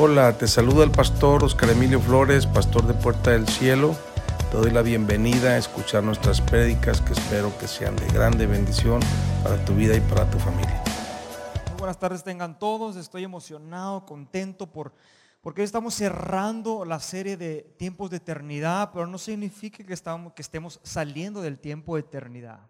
[0.00, 3.96] Hola, te saluda el pastor Oscar Emilio Flores, pastor de Puerta del Cielo.
[4.48, 9.00] Te doy la bienvenida a escuchar nuestras prédicas que espero que sean de grande bendición
[9.42, 10.84] para tu vida y para tu familia.
[11.70, 14.92] Muy buenas tardes tengan todos, estoy emocionado, contento por
[15.40, 20.42] porque estamos cerrando la serie de tiempos de eternidad, pero no significa que, estamos, que
[20.42, 22.60] estemos saliendo del tiempo de eternidad.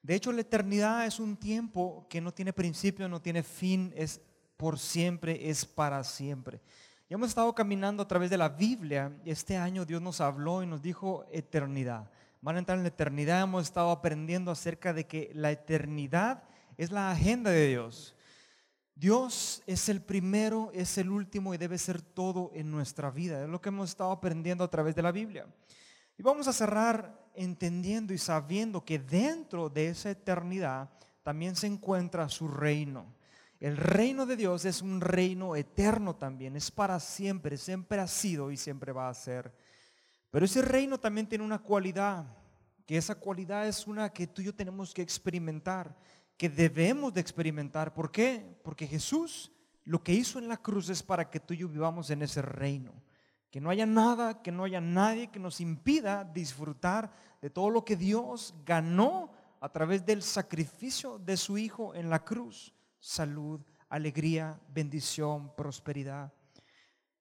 [0.00, 4.22] De hecho, la eternidad es un tiempo que no tiene principio, no tiene fin, es
[4.56, 6.60] por siempre, es para siempre.
[7.08, 10.66] Ya hemos estado caminando a través de la Biblia este año Dios nos habló y
[10.66, 12.10] nos dijo eternidad.
[12.40, 16.42] Van a entrar en la eternidad, hemos estado aprendiendo acerca de que la eternidad
[16.76, 18.16] es la agenda de Dios.
[18.94, 23.42] Dios es el primero, es el último y debe ser todo en nuestra vida.
[23.42, 25.46] Es lo que hemos estado aprendiendo a través de la Biblia.
[26.18, 30.88] Y vamos a cerrar entendiendo y sabiendo que dentro de esa eternidad
[31.22, 33.15] también se encuentra su reino.
[33.58, 38.50] El reino de Dios es un reino eterno también, es para siempre, siempre ha sido
[38.50, 39.54] y siempre va a ser.
[40.30, 42.26] Pero ese reino también tiene una cualidad,
[42.84, 45.96] que esa cualidad es una que tú y yo tenemos que experimentar,
[46.36, 47.94] que debemos de experimentar.
[47.94, 48.58] ¿Por qué?
[48.62, 49.50] Porque Jesús
[49.84, 52.42] lo que hizo en la cruz es para que tú y yo vivamos en ese
[52.42, 52.92] reino.
[53.50, 57.84] Que no haya nada, que no haya nadie que nos impida disfrutar de todo lo
[57.84, 62.74] que Dios ganó a través del sacrificio de su Hijo en la cruz
[63.06, 66.32] salud, alegría, bendición, prosperidad.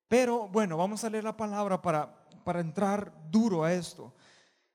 [0.08, 4.12] Pero bueno, vamos a leer la palabra para, para entrar duro a esto.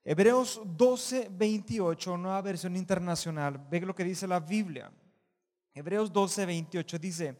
[0.04, 3.58] Hebreos 12, 28, nueva versión internacional.
[3.68, 4.92] Ve lo que dice la Biblia.
[5.74, 7.36] Hebreos 12, 28 dice,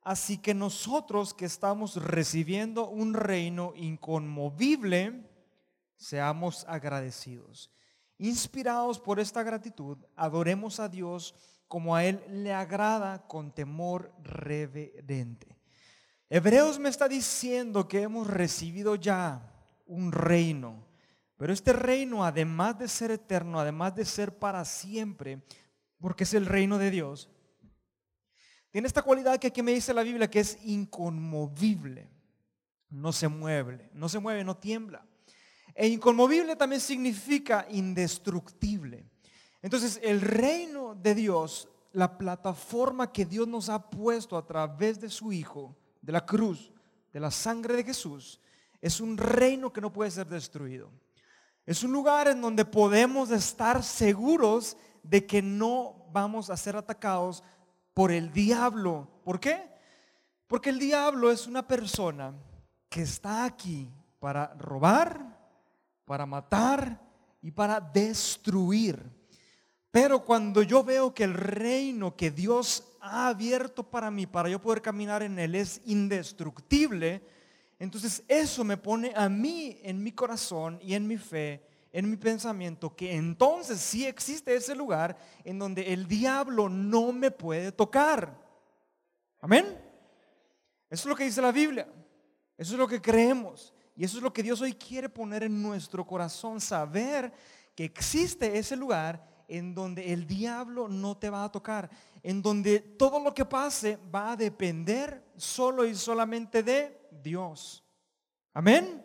[0.00, 5.28] así que nosotros que estamos recibiendo un reino inconmovible,
[5.98, 7.70] seamos agradecidos.
[8.16, 11.34] Inspirados por esta gratitud, adoremos a Dios
[11.74, 15.58] como a Él le agrada con temor reverente.
[16.30, 19.52] Hebreos me está diciendo que hemos recibido ya
[19.84, 20.86] un reino,
[21.36, 25.42] pero este reino, además de ser eterno, además de ser para siempre,
[25.98, 27.28] porque es el reino de Dios,
[28.70, 32.08] tiene esta cualidad que aquí me dice la Biblia que es inconmovible,
[32.88, 35.04] no se mueve, no se mueve, no tiembla.
[35.74, 39.10] E inconmovible también significa indestructible.
[39.64, 45.08] Entonces, el reino de Dios, la plataforma que Dios nos ha puesto a través de
[45.08, 46.70] su Hijo, de la cruz,
[47.10, 48.38] de la sangre de Jesús,
[48.82, 50.90] es un reino que no puede ser destruido.
[51.64, 57.42] Es un lugar en donde podemos estar seguros de que no vamos a ser atacados
[57.94, 59.08] por el diablo.
[59.24, 59.66] ¿Por qué?
[60.46, 62.34] Porque el diablo es una persona
[62.90, 65.38] que está aquí para robar,
[66.04, 67.00] para matar
[67.40, 69.23] y para destruir.
[69.94, 74.60] Pero cuando yo veo que el reino que Dios ha abierto para mí, para yo
[74.60, 77.22] poder caminar en él, es indestructible,
[77.78, 82.16] entonces eso me pone a mí en mi corazón y en mi fe, en mi
[82.16, 88.36] pensamiento, que entonces sí existe ese lugar en donde el diablo no me puede tocar.
[89.40, 89.64] Amén.
[90.90, 91.86] Eso es lo que dice la Biblia.
[92.58, 93.72] Eso es lo que creemos.
[93.94, 97.32] Y eso es lo que Dios hoy quiere poner en nuestro corazón, saber
[97.76, 101.90] que existe ese lugar en donde el diablo no te va a tocar,
[102.22, 107.82] en donde todo lo que pase va a depender solo y solamente de Dios.
[108.52, 109.04] Amén.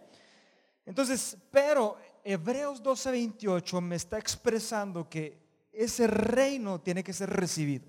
[0.86, 5.40] Entonces, pero Hebreos 12:28 me está expresando que
[5.72, 7.88] ese reino tiene que ser recibido.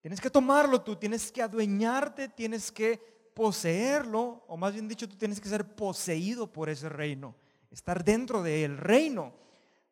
[0.00, 2.98] Tienes que tomarlo tú, tienes que adueñarte, tienes que
[3.34, 7.34] poseerlo, o más bien dicho, tú tienes que ser poseído por ese reino,
[7.70, 9.32] estar dentro del reino.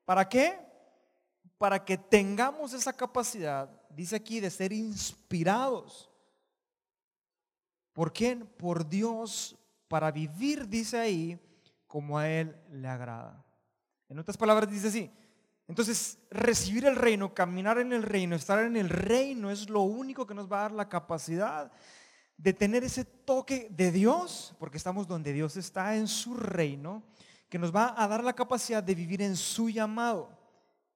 [0.05, 0.59] ¿Para qué?
[1.61, 6.11] Para que tengamos esa capacidad, dice aquí, de ser inspirados.
[7.93, 8.47] ¿Por quién?
[8.57, 11.39] Por Dios, para vivir, dice ahí,
[11.87, 13.45] como a Él le agrada.
[14.09, 15.11] En otras palabras dice así.
[15.69, 20.27] Entonces, recibir el reino, caminar en el reino, estar en el reino es lo único
[20.27, 21.71] que nos va a dar la capacidad
[22.39, 27.03] de tener ese toque de Dios, porque estamos donde Dios está en su reino,
[27.51, 30.40] que nos va a dar la capacidad de vivir en su llamado.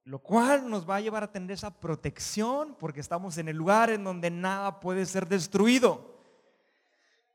[0.05, 3.89] Lo cual nos va a llevar a tener esa protección porque estamos en el lugar
[3.89, 6.15] en donde nada puede ser destruido.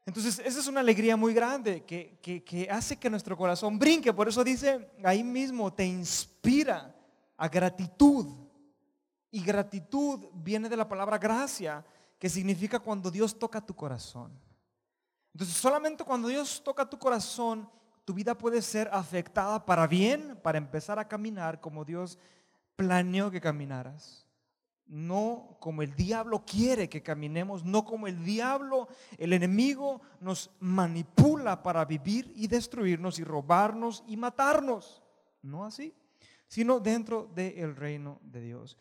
[0.05, 4.13] Entonces, esa es una alegría muy grande que, que, hace que nuestro corazón brinque.
[4.13, 6.95] Por eso dice ahí mismo, te inspira
[7.37, 8.27] a gratitud.
[9.31, 11.85] Y gratitud viene de la palabra gracia,
[12.17, 14.31] que significa cuando Dios toca tu corazón.
[15.33, 17.69] Entonces, solamente cuando Dios toca tu corazón,
[18.03, 22.17] tu vida puede ser afectada para bien, para empezar a caminar como Dios
[22.79, 24.25] planeó que caminaras.
[24.87, 28.87] no como el diablo quiere que caminemos, no como el diablo,
[29.17, 35.03] el enemigo nos manipula para vivir y destruirnos y robarnos y matarnos.
[35.43, 35.93] No así,
[36.47, 38.77] sino dentro del reino de Dios.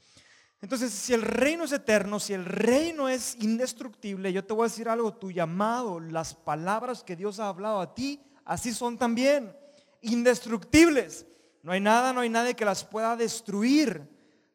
[0.63, 4.71] Entonces, si el reino es eterno, si el reino es indestructible, yo te voy a
[4.71, 9.55] decir algo, tu llamado, las palabras que Dios ha hablado a ti, así son también,
[10.01, 11.27] indestructibles.
[11.69, 14.03] No hay nada, no hay nadie que las pueda destruir.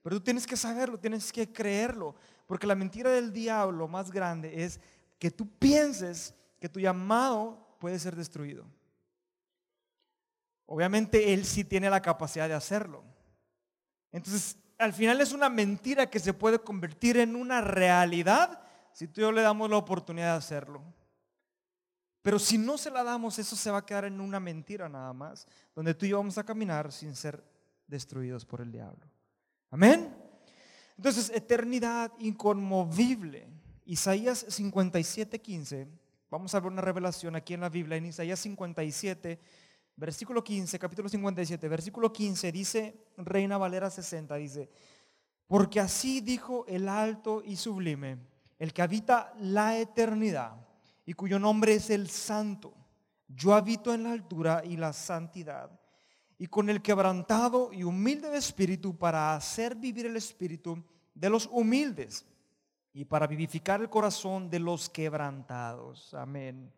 [0.01, 2.15] Pero tú tienes que saberlo, tienes que creerlo.
[2.47, 4.79] Porque la mentira del diablo más grande es
[5.19, 8.65] que tú pienses que tu llamado puede ser destruido.
[10.65, 13.03] Obviamente él sí tiene la capacidad de hacerlo.
[14.11, 18.59] Entonces, al final es una mentira que se puede convertir en una realidad
[18.91, 20.81] si tú y yo le damos la oportunidad de hacerlo.
[22.23, 25.11] Pero si no se la damos, eso se va a quedar en una mentira nada
[25.11, 27.43] más, donde tú y yo vamos a caminar sin ser
[27.85, 29.05] destruidos por el diablo.
[29.69, 30.15] Amén.
[30.95, 33.49] Entonces, eternidad inconmovible.
[33.85, 35.87] Isaías 57, 15.
[36.29, 39.37] Vamos a ver una revelación aquí en la Biblia, en Isaías 57,
[39.97, 44.69] versículo 15, capítulo 57, versículo 15, dice Reina Valera 60, dice,
[45.45, 48.17] porque así dijo el alto y sublime,
[48.57, 50.62] el que habita la eternidad
[51.05, 52.73] y cuyo nombre es el santo.
[53.27, 55.71] Yo habito en la altura y la santidad
[56.37, 60.83] y con el quebrantado y humilde de espíritu para hacer vivir el espíritu
[61.13, 62.25] de los humildes
[62.93, 66.13] y para vivificar el corazón de los quebrantados.
[66.13, 66.71] Amén.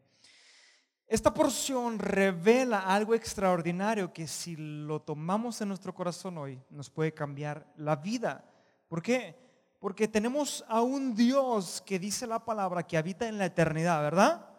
[1.08, 7.14] Esta porción revela algo extraordinario que si lo tomamos en nuestro corazón hoy nos puede
[7.14, 8.44] cambiar la vida.
[8.88, 9.45] ¿Por qué?
[9.86, 14.50] Porque tenemos a un Dios que dice la palabra que habita en la eternidad, ¿verdad?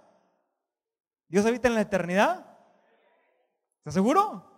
[1.27, 2.47] ¿Dios habita en la eternidad?
[3.79, 4.49] ¿Estás seguro?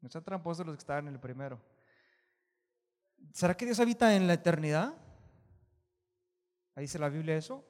[0.00, 1.60] No sean tramposos los que estaban en el primero.
[3.32, 4.94] ¿Será que Dios habita en la eternidad?
[6.76, 7.66] ¿Ahí dice la Biblia eso?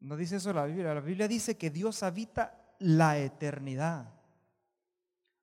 [0.00, 0.94] No dice eso la Biblia.
[0.94, 4.12] La Biblia dice que Dios habita la eternidad.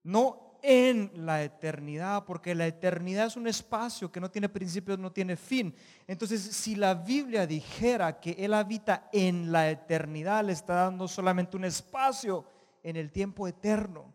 [0.04, 5.12] No en la eternidad, porque la eternidad es un espacio que no tiene principios, no
[5.12, 5.74] tiene fin.
[6.08, 11.58] Entonces, si la Biblia dijera que Él habita en la eternidad, le está dando solamente
[11.58, 12.46] un espacio
[12.84, 14.14] en el tiempo eterno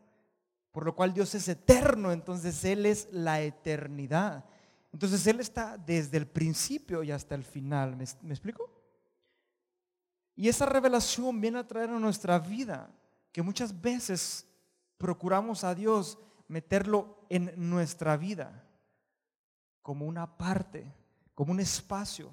[0.77, 4.45] por lo cual Dios es eterno, entonces Él es la eternidad.
[4.93, 7.97] Entonces Él está desde el principio y hasta el final.
[7.97, 8.71] ¿Me, explico?
[10.35, 12.91] Y esa revelación viene a traer a nuestra vida
[13.33, 14.47] que muchas veces
[14.99, 18.65] procuramos a Dios meterlo en nuestra vida
[19.83, 20.93] como una parte,
[21.35, 22.31] como un espacio.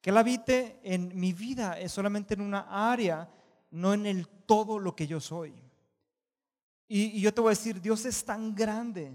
[0.00, 3.28] Que Él habite en mi vida es solamente en una área,
[3.70, 5.54] no en el todo lo que yo soy.
[6.88, 9.12] Y, yo te voy a decir, Dios es tan grande,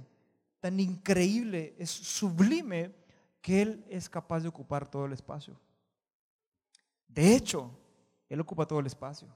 [0.59, 2.93] tan increíble, es sublime,
[3.41, 5.59] que Él es capaz de ocupar todo el espacio.
[7.07, 7.71] De hecho,
[8.27, 9.27] Él ocupa todo el espacio.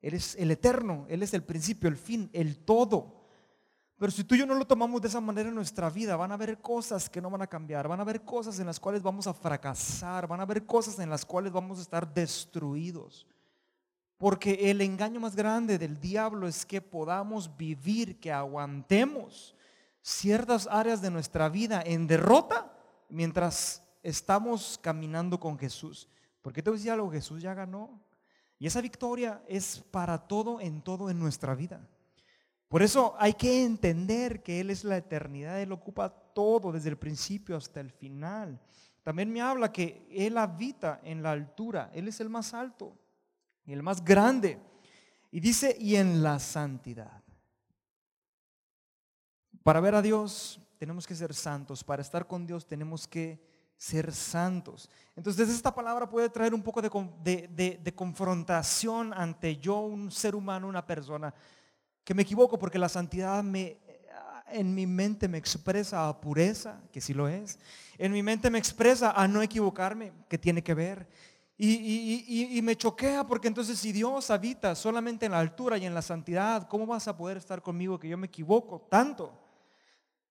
[0.00, 3.21] Él es el eterno, Él es el principio, el fin, el todo.
[4.02, 6.32] Pero si tú y yo no lo tomamos de esa manera en nuestra vida, van
[6.32, 9.00] a haber cosas que no van a cambiar, van a haber cosas en las cuales
[9.00, 13.28] vamos a fracasar, van a haber cosas en las cuales vamos a estar destruidos.
[14.18, 19.54] Porque el engaño más grande del diablo es que podamos vivir, que aguantemos
[20.00, 22.76] ciertas áreas de nuestra vida en derrota
[23.08, 26.08] mientras estamos caminando con Jesús.
[26.40, 28.02] Porque te voy a decir algo, Jesús ya ganó.
[28.58, 31.86] Y esa victoria es para todo, en todo en nuestra vida.
[32.72, 36.96] Por eso hay que entender que Él es la eternidad, Él ocupa todo desde el
[36.96, 38.58] principio hasta el final.
[39.02, 42.96] También me habla que Él habita en la altura, Él es el más alto
[43.66, 44.58] y el más grande.
[45.30, 47.22] Y dice, y en la santidad.
[49.62, 53.38] Para ver a Dios tenemos que ser santos, para estar con Dios tenemos que
[53.76, 54.88] ser santos.
[55.14, 60.68] Entonces esta palabra puede traer un poco de, de, confrontación ante yo, un ser humano,
[60.68, 61.34] una persona,
[62.04, 63.78] que me equivoco porque la santidad me,
[64.52, 67.58] en mi mente me expresa a pureza, que sí lo es.
[67.98, 71.08] En mi mente me expresa a no equivocarme, que tiene que ver.
[71.64, 76.02] Y, me choquea porque entonces si Dios habita solamente en la altura y en la
[76.02, 79.32] santidad, ¿cómo vas a poder estar conmigo que yo me equivoco tanto?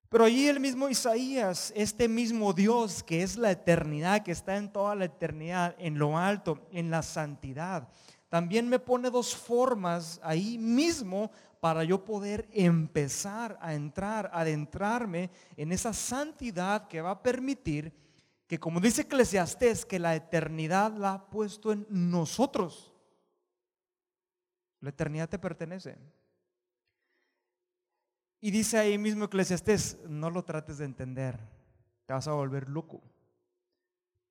[0.10, 4.74] Pero allí el mismo Isaías, este mismo Dios que es la eternidad, que está en
[4.74, 7.88] toda la eternidad, en lo alto, en la santidad,
[8.28, 15.72] también me pone dos formas ahí mismo para yo poder empezar a entrar, adentrarme en
[15.72, 17.94] esa santidad que va a permitir
[18.48, 22.94] que como dice Eclesiastés, que la eternidad la ha puesto en nosotros.
[24.82, 25.98] La eternidad te pertenece.
[28.42, 31.40] Y dice ahí mismo Eclesiastés, no lo trates de entender.
[32.06, 33.02] te vas a volver loco.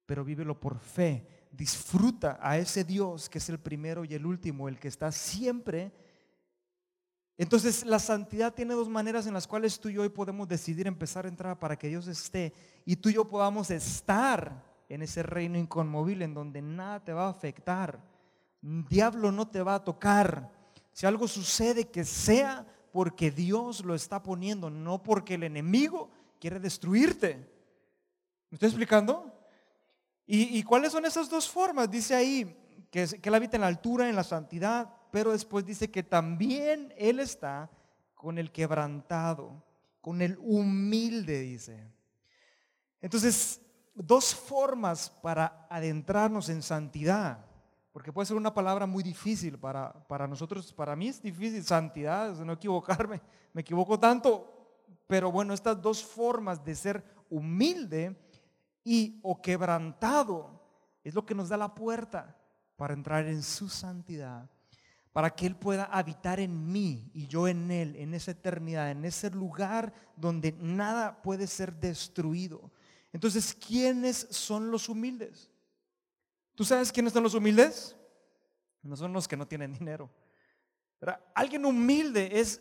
[0.04, 1.46] Pero vívelo por fe.
[1.52, 5.92] Disfruta a ese Dios que es el primero y el último, el que está siempre.
[7.40, 10.86] Entonces la santidad tiene dos maneras en las cuales tú y yo hoy podemos decidir
[10.86, 12.52] empezar a entrar para que Dios esté
[12.84, 17.24] y tú y yo podamos estar en ese reino inconmovible en donde nada te va
[17.24, 17.98] a afectar.
[18.60, 20.52] Diablo no te va a tocar.
[20.92, 26.60] Si algo sucede, que sea porque Dios lo está poniendo, no porque el enemigo quiere
[26.60, 27.36] destruirte.
[28.50, 29.32] ¿Me estoy explicando?
[30.26, 31.90] ¿Y, cuáles son esas dos formas?
[31.90, 32.54] Dice ahí
[32.90, 36.92] que, que Él habita en la altura, en la santidad, pero después dice que también
[36.96, 37.70] Él está
[38.14, 39.62] con el quebrantado,
[40.00, 41.90] con el humilde, dice.
[43.00, 43.60] Entonces,
[43.94, 47.44] dos formas para adentrarnos en santidad,
[47.92, 52.34] porque puede ser una palabra muy difícil para, para nosotros, para mí es difícil, santidad,
[52.36, 53.20] no equivocarme,
[53.52, 58.16] me equivoco tanto, pero bueno, estas dos formas de ser humilde
[58.84, 60.60] y o quebrantado
[61.02, 62.36] es lo que nos da la puerta
[62.76, 64.48] para entrar en su santidad,
[65.12, 69.04] para que Él pueda habitar en mí y yo en Él, en esa eternidad, en
[69.04, 72.70] ese lugar donde nada puede ser destruido.
[73.12, 75.50] Entonces, ¿quiénes son los humildes?
[76.54, 77.96] ¿Tú sabes quiénes son los humildes?
[78.82, 80.10] No son los que no tienen dinero.
[81.34, 82.60] Alguien humilde es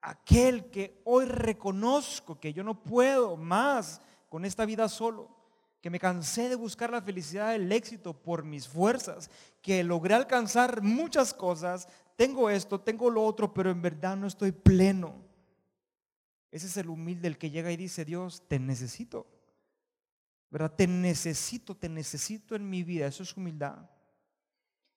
[0.00, 5.34] aquel que hoy reconozco que yo no puedo más con esta vida solo,
[5.80, 9.30] que me cansé de buscar la felicidad, el éxito por mis fuerzas,
[9.66, 14.52] que logré alcanzar muchas cosas, tengo esto, tengo lo otro, pero en verdad no estoy
[14.52, 15.16] pleno.
[16.52, 19.26] Ese es el humilde, el que llega y dice, Dios, te necesito.
[20.50, 20.72] ¿verdad?
[20.72, 23.08] Te necesito, te necesito en mi vida.
[23.08, 23.90] Eso es humildad.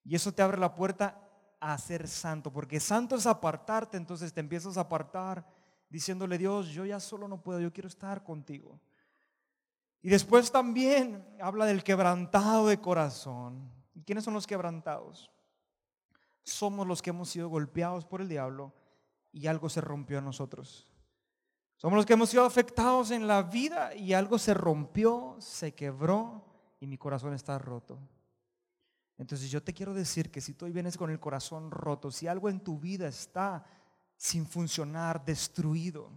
[0.04, 1.20] Y eso te abre la puerta
[1.60, 5.46] a ser santo, porque santo es apartarte, entonces te empiezas a apartar
[5.90, 8.80] diciéndole, Dios, yo ya solo no puedo, yo quiero estar contigo.
[10.02, 13.79] Y después también habla del quebrantado de corazón.
[14.10, 15.30] ¿Y quiénes son los quebrantados?
[16.42, 18.74] Somos los que hemos sido golpeados por el diablo
[19.32, 20.88] y algo se rompió en nosotros.
[21.78, 26.44] Somos los que hemos sido afectados en la vida y algo se rompió, se quebró
[26.80, 28.00] y mi corazón está roto.
[29.20, 32.26] Entonces yo te quiero decir que si tú hoy vienes con el corazón roto, si
[32.26, 33.64] algo en tu vida está
[34.18, 36.10] sin funcionar, destruido,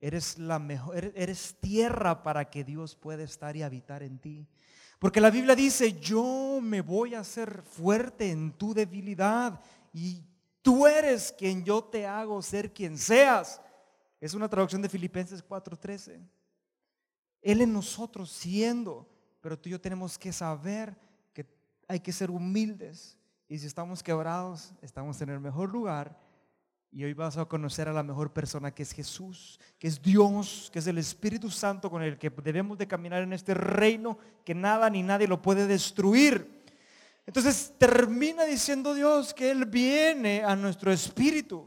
[0.00, 4.48] eres la mejor, eres tierra para que Dios pueda estar y habitar en ti.
[5.04, 9.60] Porque la Biblia dice, yo me voy a hacer fuerte en tu debilidad
[9.92, 10.24] y
[10.62, 13.60] tú eres quien yo te hago ser quien seas.
[14.18, 16.26] Es una traducción de Filipenses 4:13.
[17.42, 19.06] Él en nosotros siendo,
[19.42, 20.96] pero tú y yo tenemos que saber
[21.34, 21.44] que
[21.86, 23.18] hay que ser humildes.
[23.46, 26.18] Y si estamos quebrados, estamos en el mejor lugar.
[26.96, 30.70] Y hoy vas a conocer a la mejor persona que es Jesús, que es Dios,
[30.72, 34.54] que es el Espíritu Santo con el que debemos de caminar en este reino que
[34.54, 36.62] nada ni nadie lo puede destruir.
[37.26, 41.66] Entonces termina diciendo Dios que Él viene a nuestro espíritu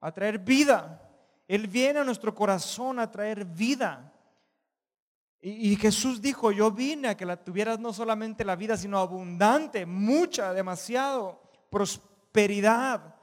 [0.00, 1.00] a traer vida.
[1.46, 4.12] Él viene a nuestro corazón a traer vida.
[5.40, 9.86] Y, Jesús dijo, yo vine a que la tuvieras no solamente la vida, sino abundante,
[9.86, 13.15] mucha, demasiado, prosperidad.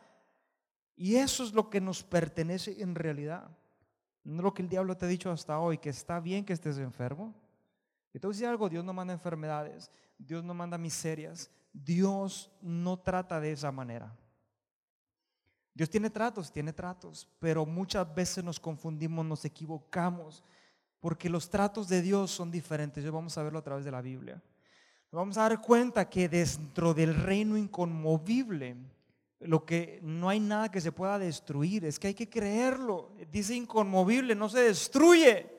[0.96, 3.50] Y eso es lo que nos pertenece en realidad.
[4.24, 6.78] No lo que el diablo te ha dicho hasta hoy, que está bien que estés
[6.78, 7.34] enfermo.
[8.14, 12.52] Y te voy a decir algo, Dios no manda enfermedades, Dios no manda miserias, Dios
[12.62, 14.16] no trata de esa manera.
[15.74, 20.44] Dios tiene tratos, tiene tratos, pero muchas veces nos confundimos, nos equivocamos,
[21.00, 23.04] porque los tratos de Dios son diferentes.
[23.04, 24.42] Hoy vamos a verlo a través de la Biblia.
[25.12, 28.76] Vamos a dar cuenta que dentro del reino inconmovible,
[29.46, 33.12] lo que no hay nada que se pueda destruir, es que hay que creerlo.
[33.32, 35.50] Dice inconmovible, no se destruye.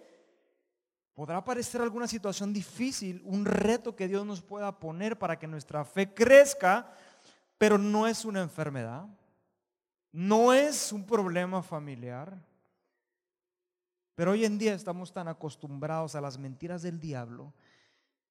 [1.14, 5.84] Podrá parecer alguna situación difícil, un reto que Dios nos pueda poner para que nuestra
[5.84, 6.92] fe crezca,
[7.58, 9.06] pero no es una enfermedad
[10.14, 12.40] no es un problema familiar.
[14.14, 17.52] Pero hoy en día estamos tan acostumbrados a las mentiras del diablo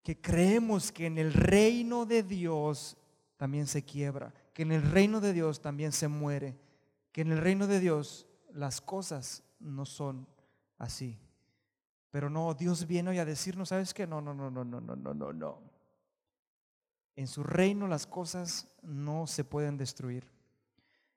[0.01, 2.95] que creemos que en el reino de Dios
[3.35, 6.57] también se quiebra, que en el reino de Dios también se muere,
[7.11, 10.27] que en el reino de Dios las cosas no son
[10.77, 11.19] así.
[12.11, 14.05] Pero no, Dios viene hoy a decirnos, ¿sabes qué?
[14.05, 15.61] No, no, no, no, no, no, no, no, no.
[17.15, 20.31] En su reino las cosas no se pueden destruir.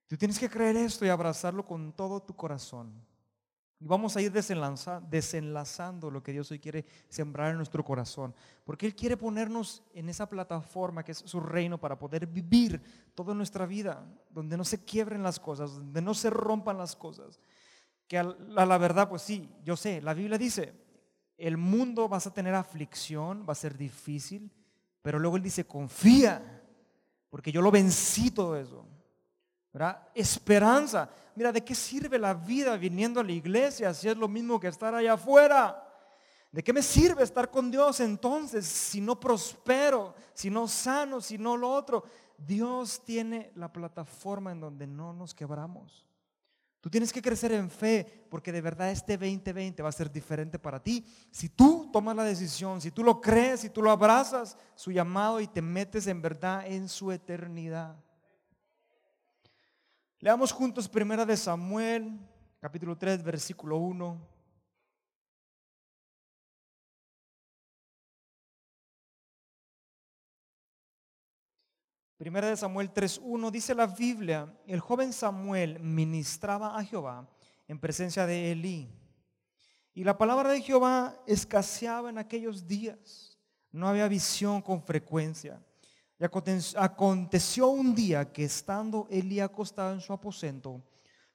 [0.07, 2.93] Tú tienes que creer esto y abrazarlo con todo tu corazón.
[3.79, 8.35] Y vamos a ir desenlazando lo que Dios hoy quiere sembrar en nuestro corazón.
[8.65, 12.81] Porque Él quiere ponernos en esa plataforma que es su reino para poder vivir
[13.15, 17.39] toda nuestra vida, donde no se quiebren las cosas, donde no se rompan las cosas.
[18.09, 20.73] Que a la verdad, pues sí, yo sé, la Biblia dice,
[21.37, 24.51] el mundo vas a tener aflicción, va a ser difícil,
[25.03, 26.63] pero luego Él dice, confía,
[27.29, 28.87] porque yo lo vencí todo eso.
[30.15, 31.09] Esperanza.
[31.35, 34.69] Mira, ¿de qué sirve la vida viniendo a la iglesia si es lo mismo que
[34.69, 35.83] estar allá afuera?
[36.51, 41.37] ¿De qué me sirve estar con Dios entonces si no prospero, si no sano, si
[41.37, 42.05] no lo otro?
[42.39, 46.07] Dios tiene la plataforma en donde no nos quebramos.
[46.81, 50.59] Tú tienes que crecer en fe porque de verdad este 2020 va a ser diferente
[50.59, 51.05] para ti.
[51.31, 55.41] Si tú tomas la decisión, si tú lo crees, si tú lo abrazas, su llamado
[55.41, 57.97] y te metes en verdad en su eternidad.
[60.19, 62.19] Leamos juntos primera de Samuel,
[62.59, 64.37] capítulo 3, versículo 1.
[72.17, 77.29] Primera de Samuel 3.1 dice la Biblia, el joven Samuel ministraba a Jehová
[77.69, 78.89] en presencia de Elí.
[79.93, 83.39] Y la palabra de Jehová escaseaba en aquellos días.
[83.71, 85.63] No había visión con frecuencia.
[86.19, 90.83] Y aconteció un día que estando Elí acostado en su aposento,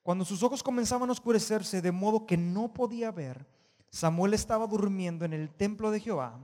[0.01, 3.45] cuando sus ojos comenzaban a oscurecerse de modo que no podía ver,
[3.89, 6.39] Samuel estaba durmiendo en el templo de Jehová,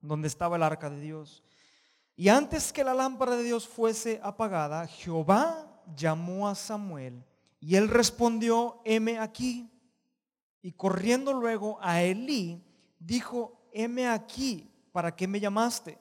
[0.00, 1.42] donde estaba el arca de Dios.
[2.16, 7.24] Y antes que la lámpara de Dios fuese apagada, Jehová llamó a Samuel
[7.60, 9.70] y él respondió, heme aquí.
[10.62, 12.64] Y corriendo luego a Elí,
[12.98, 15.98] dijo, heme aquí, ¿para qué me llamaste?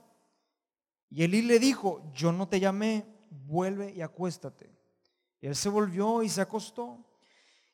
[1.09, 4.69] Y Elí le dijo, yo no te llamé, vuelve y acuéstate.
[5.41, 7.05] Y él se volvió y se acostó.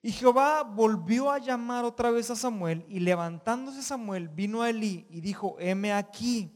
[0.02, 5.08] Y Jehová volvió a llamar otra vez a Samuel y levantándose Samuel vino a Elí
[5.10, 6.52] y dijo, heme aquí,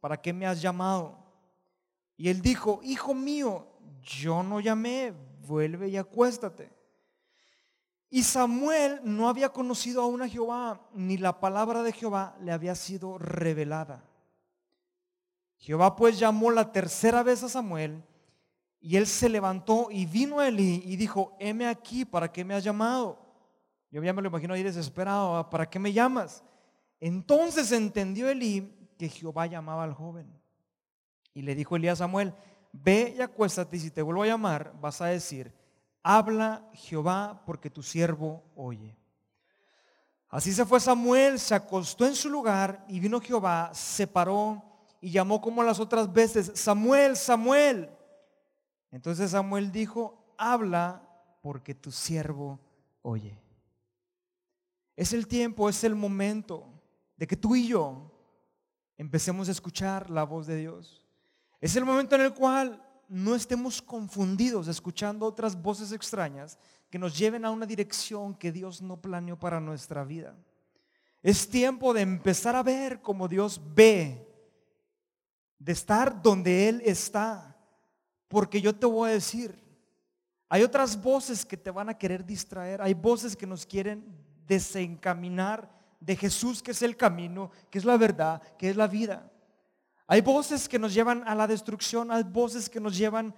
[0.00, 1.18] ¿para qué me has llamado?
[2.16, 3.66] Y él dijo, hijo mío,
[4.00, 6.72] yo no llamé, vuelve y acuéstate.
[8.08, 12.74] Y Samuel no había conocido aún a Jehová, ni la palabra de Jehová le había
[12.74, 14.04] sido revelada.
[15.62, 18.02] Jehová pues llamó la tercera vez a Samuel
[18.80, 22.52] y él se levantó y vino a Eli y dijo, heme aquí, ¿para qué me
[22.52, 23.16] has llamado?
[23.88, 26.42] Yo ya me lo imagino ahí desesperado, ah, ¿para qué me llamas?
[26.98, 30.26] Entonces entendió Eli que Jehová llamaba al joven.
[31.32, 32.34] Y le dijo Elías a Samuel,
[32.72, 35.54] ve y acuéstate y si te vuelvo a llamar vas a decir,
[36.02, 38.96] habla Jehová porque tu siervo oye.
[40.28, 44.71] Así se fue Samuel, se acostó en su lugar y vino Jehová, se paró
[45.02, 47.90] y llamó como las otras veces, Samuel, Samuel.
[48.92, 51.02] Entonces Samuel dijo, habla
[51.42, 52.60] porque tu siervo
[53.02, 53.36] oye.
[54.94, 56.68] Es el tiempo, es el momento
[57.16, 58.12] de que tú y yo
[58.96, 61.04] empecemos a escuchar la voz de Dios.
[61.60, 66.56] Es el momento en el cual no estemos confundidos escuchando otras voces extrañas
[66.88, 70.36] que nos lleven a una dirección que Dios no planeó para nuestra vida.
[71.24, 74.31] Es tiempo de empezar a ver como Dios ve,
[75.62, 77.56] de estar donde Él está.
[78.28, 79.54] Porque yo te voy a decir,
[80.48, 84.04] hay otras voces que te van a querer distraer, hay voces que nos quieren
[84.46, 85.70] desencaminar
[86.00, 89.30] de Jesús, que es el camino, que es la verdad, que es la vida.
[90.06, 93.34] Hay voces que nos llevan a la destrucción, hay voces que nos llevan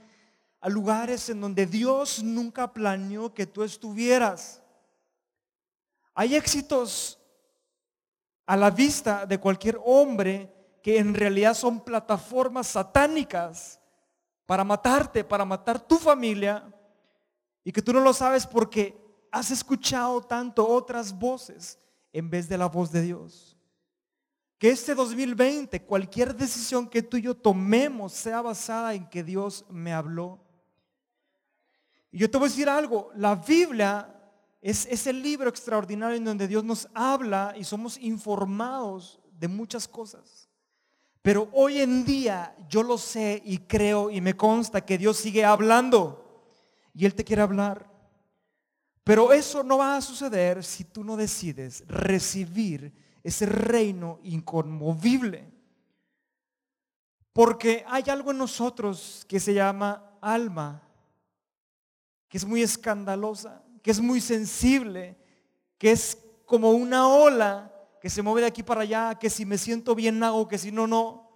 [0.61, 4.63] a lugares en donde Dios nunca planeó que tú estuvieras.
[6.15, 7.21] Hay éxitos
[8.47, 10.54] a la vista de cualquier hombre
[10.85, 13.81] que en realidad son plataformas satánicas
[14.45, 16.63] para matarte, para matar tu familia,
[17.65, 18.95] y que tú no lo sabes porque
[19.33, 21.79] has escuchado tanto otras voces
[22.13, 23.57] en vez de la voz de Dios.
[24.59, 29.65] Que este 2020, cualquier decisión que tú y yo tomemos sea basada en que Dios
[29.71, 30.39] me habló.
[32.13, 34.15] Y yo te voy a decir algo, la Biblia
[34.61, 39.89] es, es el libro extraordinario en donde Dios nos habla y somos informados de muchas
[39.89, 40.51] cosas.
[41.25, 45.43] Pero hoy en día yo lo sé y creo y me consta que Dios sigue
[45.43, 46.53] hablando
[46.93, 47.91] y Él te quiere hablar.
[49.03, 55.51] Pero eso no va a suceder si tú no decides recibir ese reino inconmovible.
[57.33, 60.83] Porque hay algo en nosotros que se llama alma,
[62.29, 65.17] que es muy escandalosa, que es muy sensible,
[65.79, 67.74] que es como una ola
[68.05, 70.71] que se mueve de aquí para allá, que si me siento bien hago, que si
[70.71, 71.31] no, no,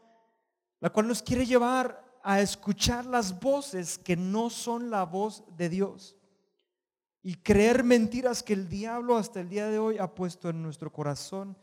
[0.81, 5.71] la cual nos quiere llevar a escuchar las voces que no son la voz de
[5.71, 6.15] Dios
[7.23, 10.93] y creer mentiras que el diablo hasta el día de hoy ha puesto en nuestro
[10.93, 11.57] corazón.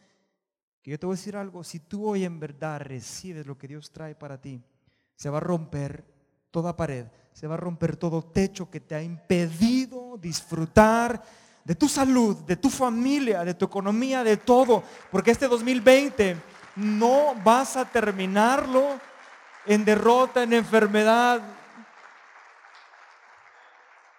[0.81, 3.67] Que yo te voy a decir algo, si tú hoy en verdad recibes lo que
[3.67, 4.59] Dios trae para ti,
[5.13, 6.03] se va a romper
[6.49, 11.21] toda pared, se va a romper todo techo que te ha impedido disfrutar
[11.65, 14.83] de tu salud, de tu familia, de tu economía, de todo.
[15.11, 16.37] Porque este 2020
[16.75, 18.99] no vas a terminarlo
[19.65, 21.41] en derrota, en enfermedad.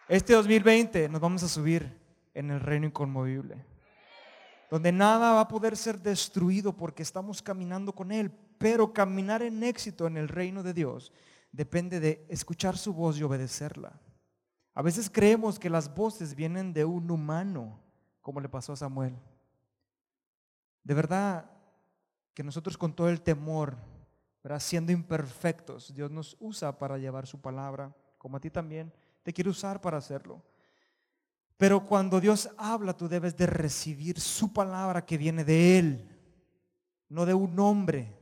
[0.09, 1.97] Este 2020 nos vamos a subir
[2.35, 3.65] en el reino inconmovible,
[4.69, 9.63] donde nada va a poder ser destruido porque estamos caminando con Él, pero caminar en
[9.63, 11.13] éxito en el reino de Dios
[11.53, 13.99] depende de escuchar su voz y obedecerla.
[14.77, 17.81] A veces creemos que las voces vienen de un humano,
[18.21, 19.17] como le pasó a Samuel.
[20.85, 21.51] De verdad
[22.35, 23.79] que nosotros con todo el temor,
[24.59, 29.49] siendo imperfectos, Dios nos usa para llevar su palabra, como a ti también, te quiere
[29.49, 30.43] usar para hacerlo.
[31.57, 36.21] Pero cuando Dios habla, tú debes de recibir su palabra que viene de Él,
[37.09, 38.15] no de un hombre.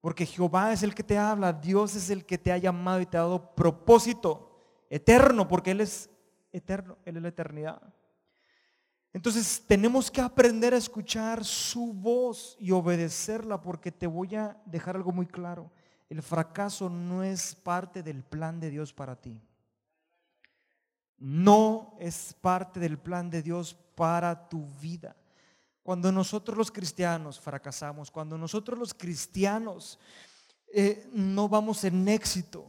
[0.00, 3.04] Porque Jehová es el que te habla, Dios es el que te ha llamado y
[3.04, 4.55] te ha dado propósito
[4.90, 6.10] eterno, porque Él es
[6.52, 7.82] eterno, Él es la eternidad.
[9.12, 14.96] Entonces tenemos que aprender a escuchar su voz y obedecerla, porque te voy a dejar
[14.96, 15.70] algo muy claro.
[16.08, 19.40] El fracaso no es parte del plan de Dios para ti.
[21.18, 25.16] No es parte del plan de Dios para tu vida.
[25.82, 29.98] Cuando nosotros los cristianos fracasamos, cuando nosotros los cristianos
[30.74, 32.68] eh, no vamos en éxito,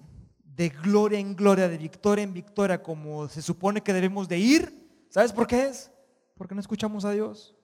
[0.57, 5.05] de gloria en gloria, de victoria en victoria, como se supone que debemos de ir.
[5.07, 5.91] ¿Sabes por qué es?
[6.35, 7.55] Porque no escuchamos a Dios.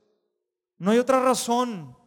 [0.78, 1.98] No hay otra razón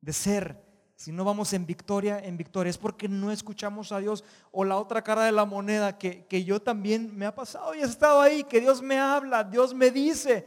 [0.00, 0.62] de ser
[0.94, 2.70] si no vamos en victoria en victoria.
[2.70, 4.22] Es porque no escuchamos a Dios.
[4.52, 7.80] O la otra cara de la moneda que, que yo también me ha pasado y
[7.80, 10.46] he estado ahí, que Dios me habla, Dios me dice,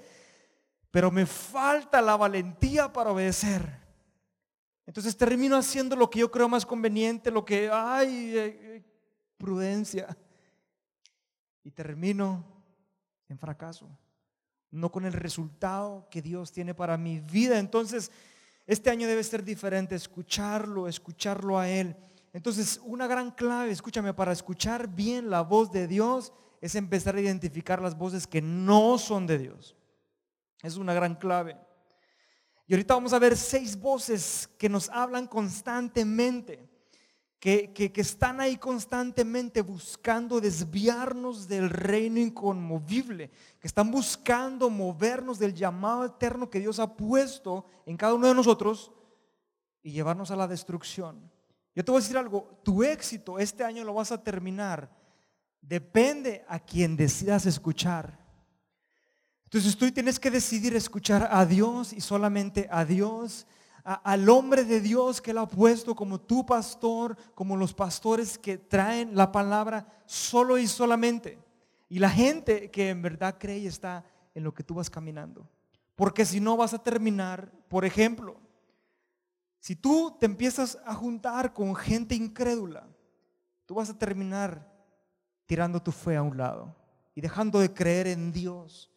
[0.90, 3.84] pero me falta la valentía para obedecer.
[4.86, 8.95] Entonces termino haciendo lo que yo creo más conveniente, lo que, ay, eh, eh,
[9.38, 10.18] prudencia.
[11.64, 12.44] Y termino
[13.28, 13.90] en fracaso,
[14.72, 17.58] no con el resultado que Dios tiene para mi vida.
[17.58, 18.12] Entonces,
[18.68, 21.96] este año debe ser diferente, escucharlo, escucharlo a Él.
[22.34, 27.22] Entonces, una gran clave, escúchame, para escuchar bien la voz de Dios es empezar a
[27.22, 29.76] identificar las voces que no son de Dios.
[30.62, 31.58] Es una gran clave.
[32.68, 36.68] Y ahorita vamos a ver seis voces que nos hablan constantemente
[37.46, 43.30] que, están ahí constantemente buscando desviarnos del reino inconmovible,
[43.60, 48.34] que están buscando movernos del llamado eterno que Dios ha puesto en cada uno de
[48.34, 48.92] nosotros
[49.84, 51.32] y llevarnos a la destrucción.
[51.76, 54.90] Yo te voy a decir algo, tu éxito este año lo vas a terminar,
[55.62, 58.18] depende a quien decidas escuchar.
[59.44, 63.46] Entonces tú tienes que decidir escuchar a Dios y solamente a Dios
[63.86, 68.58] al hombre de Dios que Él ha puesto como tu pastor, como los pastores que
[68.58, 71.38] traen la palabra solo y solamente.
[71.88, 75.48] Y la gente que en verdad cree y está en lo que tú vas caminando.
[75.96, 78.40] Porque si no vas a terminar, por ejemplo,
[79.60, 82.88] si tú te empiezas a juntar con gente incrédula,
[83.68, 84.68] tú vas a terminar
[85.46, 86.76] tirando tu fe a un lado
[87.14, 88.92] y dejando de creer en Dios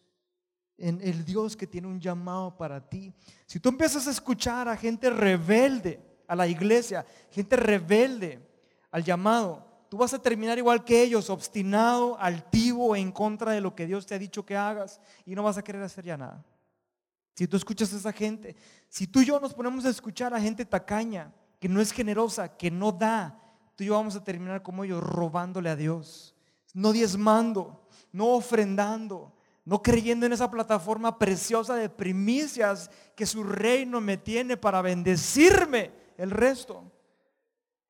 [0.79, 3.13] en el Dios que tiene un llamado para ti.
[3.47, 8.41] Si tú empiezas a escuchar a gente rebelde a la iglesia, gente rebelde
[8.91, 13.75] al llamado, tú vas a terminar igual que ellos, obstinado, altivo, en contra de lo
[13.75, 16.45] que Dios te ha dicho que hagas y no vas a querer hacer ya nada.
[17.35, 18.57] Si tú escuchas a esa gente,
[18.89, 22.57] si tú y yo nos ponemos a escuchar a gente tacaña, que no es generosa,
[22.57, 23.41] que no da,
[23.75, 26.35] tú y yo vamos a terminar como ellos robándole a Dios,
[26.75, 29.33] no diezmando, no ofrendando,
[29.69, 35.91] no creyendo en esa plataforma preciosa de primicias que su reino me tiene para bendecirme
[36.17, 36.91] el resto.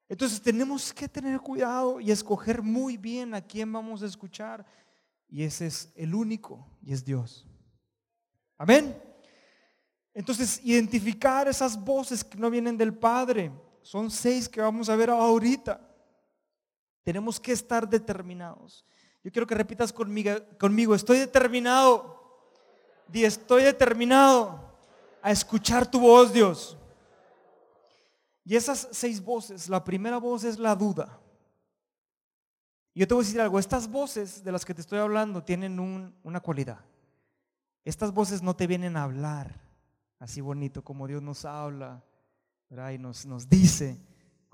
[0.09, 4.67] Entonces tenemos que tener cuidado y escoger muy bien a quién vamos a escuchar.
[5.29, 7.47] Y ese es el único y es Dios.
[8.57, 9.01] Amén.
[10.12, 13.53] Entonces, identificar esas voces que no vienen del Padre.
[13.83, 15.81] Son seis que vamos a ver ahorita.
[17.05, 18.85] Tenemos que estar determinados.
[19.22, 22.16] Yo quiero que repitas conmigo, estoy determinado.
[23.09, 24.61] Di, estoy determinado
[25.22, 26.76] a escuchar tu voz, Dios.
[28.44, 31.18] Y esas seis voces, la primera voz es la duda.
[32.94, 35.78] Yo te voy a decir algo, estas voces de las que te estoy hablando tienen
[36.22, 36.81] una cualidad.
[37.85, 39.68] Estas voces no te vienen a hablar
[40.18, 42.02] así bonito como Dios nos habla
[42.70, 43.98] y nos dice.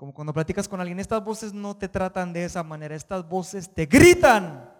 [0.05, 3.73] Como cuando platicas con alguien, estas voces no te tratan de esa manera, estas voces
[3.73, 4.71] te gritan.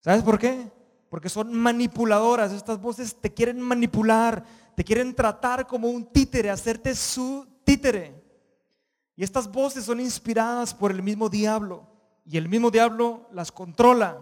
[0.00, 0.72] ¿Sabes por qué?
[1.08, 6.96] Porque son manipuladoras, estas voces te quieren manipular, te quieren tratar como un títere, hacerte
[6.96, 8.24] su títere.
[9.14, 11.86] Y estas voces son inspiradas por el mismo diablo
[12.24, 14.18] y el mismo diablo las controla.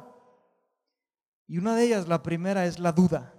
[1.46, 3.32] Y una de ellas, la primera, es la duda.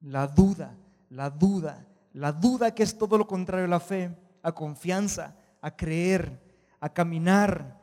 [0.00, 0.74] La duda,
[1.10, 5.76] la duda, la duda que es todo lo contrario a la fe, a confianza, a
[5.76, 6.40] creer,
[6.78, 7.82] a caminar.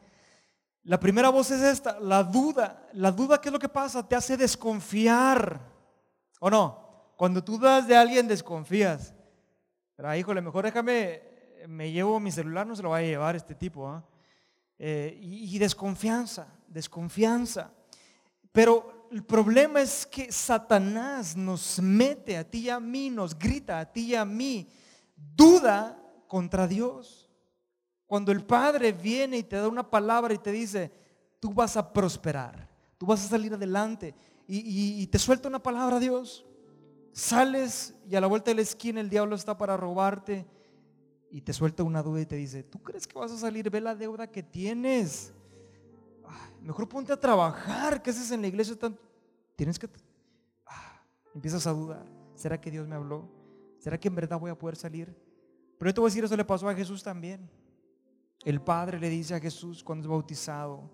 [0.83, 2.87] La primera voz es esta, la duda.
[2.93, 4.07] La duda, ¿qué es lo que pasa?
[4.07, 5.59] Te hace desconfiar.
[6.39, 7.11] ¿O no?
[7.17, 9.13] Cuando tú dudas de alguien, desconfías.
[9.97, 11.21] Pero, híjole, mejor déjame,
[11.67, 13.85] me llevo mi celular, no se lo va a llevar este tipo.
[13.85, 14.01] ¿ah?
[14.79, 17.73] Eh, y, y desconfianza, desconfianza.
[18.53, 23.81] Pero el problema es que Satanás nos mete a ti y a mí, nos grita
[23.81, 24.69] a ti y a mí,
[25.17, 25.99] duda
[26.33, 27.29] contra Dios.
[28.07, 30.91] Cuando el Padre viene y te da una palabra y te dice,
[31.39, 32.67] tú vas a prosperar,
[32.97, 34.15] tú vas a salir adelante
[34.47, 36.43] y, te suelta una palabra Dios,
[37.11, 40.47] sales y a la vuelta de la esquina el diablo está para robarte
[41.29, 43.69] y te suelta una duda y te dice, ¿tú crees que vas a salir?
[43.69, 45.31] Ve la deuda que tienes.
[46.63, 48.01] mejor ponte a trabajar.
[48.01, 48.75] ¿Qué haces en la iglesia?
[49.55, 49.87] Tienes que...
[50.65, 50.99] Ah,
[51.35, 52.07] empiezas a dudar.
[52.33, 53.29] ¿Será que Dios me habló?
[53.77, 55.22] ¿Será que en verdad voy a poder salir?
[55.83, 57.49] Pero yo te voy a decir, eso le pasó a Jesús también.
[58.45, 60.89] El Padre le dice a Jesús cuando es bautizado,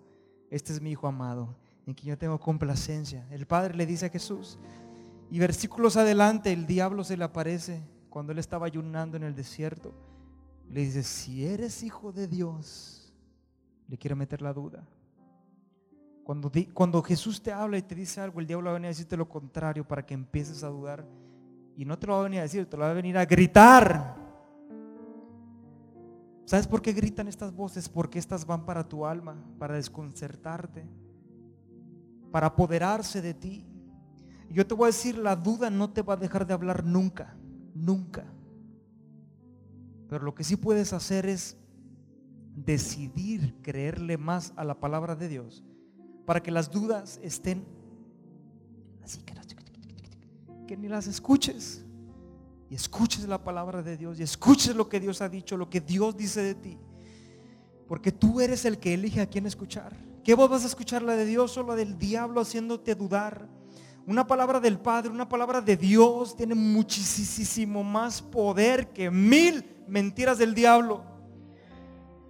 [0.50, 3.28] este es mi Hijo amado, en quien yo tengo complacencia.
[3.30, 4.58] El Padre le dice a Jesús.
[5.30, 9.94] Y versículos adelante, el diablo se le aparece cuando él estaba ayunando en el desierto.
[10.72, 13.14] Le dice, si eres hijo de Dios,
[13.90, 14.88] le quiere meter la duda.
[16.24, 18.90] Cuando, cuando Jesús te habla y te dice algo, el diablo va a venir a
[18.90, 21.06] decirte lo contrario para que empieces a dudar.
[21.78, 23.26] Y no te lo va a venir a decir, te lo va a venir a
[23.26, 24.29] gritar.
[26.50, 27.88] ¿Sabes por qué gritan estas voces?
[27.88, 30.84] Porque estas van para tu alma, para desconcertarte,
[32.32, 33.68] para apoderarse de ti.
[34.50, 36.84] Y yo te voy a decir, la duda no te va a dejar de hablar
[36.84, 37.38] nunca,
[37.76, 38.26] nunca.
[40.08, 41.56] Pero lo que sí puedes hacer es
[42.56, 45.64] decidir creerle más a la palabra de Dios
[46.26, 47.64] para que las dudas estén
[49.04, 49.36] así que,
[50.66, 51.86] que ni las escuches
[52.70, 55.82] y escuches la palabra de Dios y escuches lo que Dios ha dicho, lo que
[55.82, 56.78] Dios dice de ti.
[57.88, 59.98] Porque tú eres el que elige a quién escuchar.
[60.24, 61.02] ¿Qué vos vas a escuchar?
[61.02, 63.48] ¿La de Dios o la del diablo haciéndote dudar?
[64.06, 70.38] Una palabra del Padre, una palabra de Dios tiene muchísimo más poder que mil mentiras
[70.38, 71.04] del diablo.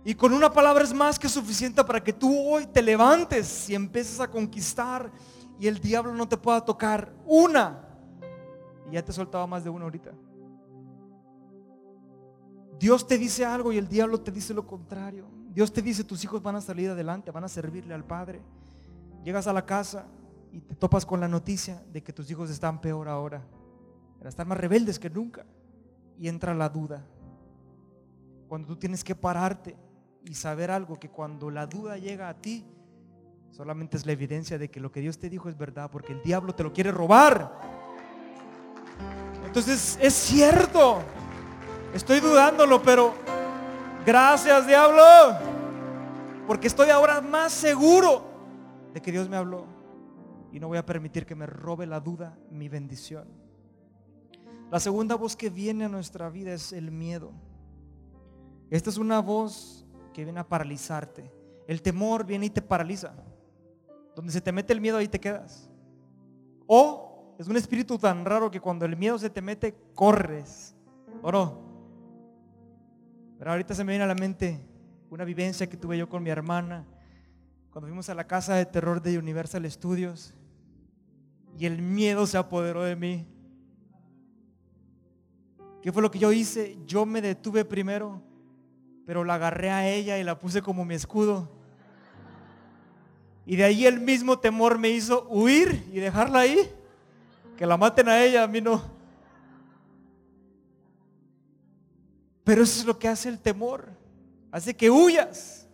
[0.06, 3.76] Y con una palabra es más que suficiente para que tú hoy te levantes y
[3.76, 5.12] empieces a conquistar
[5.60, 7.14] y el diablo no te pueda tocar.
[7.26, 7.86] Una.
[8.90, 10.12] Y ya te soltaba más de una ahorita.
[12.80, 15.26] Dios te dice algo y el diablo te dice lo contrario.
[15.54, 18.42] Dios te dice tus hijos van a salir adelante, van a servirle al Padre.
[19.24, 20.06] Llegas a la casa
[20.54, 23.44] y te topas con la noticia de que tus hijos están peor ahora.
[24.24, 25.46] Están más rebeldes que nunca.
[26.18, 27.06] Y entra la duda.
[28.48, 29.76] Cuando tú tienes que pararte
[30.26, 32.66] y saber algo, que cuando la duda llega a ti,
[33.52, 36.22] solamente es la evidencia de que lo que Dios te dijo es verdad, porque el
[36.22, 37.60] diablo te lo quiere robar.
[39.46, 41.02] Entonces es cierto.
[41.94, 43.14] Estoy dudándolo, pero
[44.06, 45.04] gracias diablo.
[46.46, 48.24] Porque estoy ahora más seguro
[48.94, 49.66] de que Dios me habló.
[50.52, 53.28] Y no voy a permitir que me robe la duda mi bendición.
[54.72, 57.32] La segunda voz que viene a nuestra vida es el miedo.
[58.70, 61.32] Esta es una voz que viene a paralizarte.
[61.68, 63.14] El temor viene y te paraliza.
[64.16, 65.70] Donde se te mete el miedo ahí te quedas.
[66.68, 70.76] O es un espíritu tan raro que cuando el miedo se te mete, corres.
[71.24, 71.69] ¿O no?
[73.40, 74.60] Pero ahorita se me viene a la mente
[75.10, 76.86] una vivencia que tuve yo con mi hermana
[77.72, 80.34] cuando fuimos a la casa de terror de Universal Studios
[81.58, 83.26] y el miedo se apoderó de mí.
[85.82, 86.78] ¿Qué fue lo que yo hice?
[86.86, 88.22] Yo me detuve primero,
[89.06, 91.50] pero la agarré a ella y la puse como mi escudo.
[93.46, 96.70] Y de ahí el mismo temor me hizo huir y dejarla ahí.
[97.56, 98.99] Que la maten a ella, a mí no.
[102.50, 103.86] Pero eso es lo que hace el temor.
[104.52, 105.68] Hace que huyas.